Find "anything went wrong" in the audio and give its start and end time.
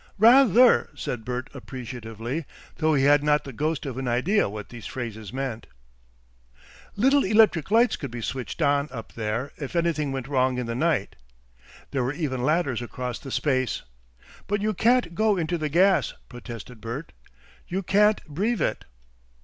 9.75-10.57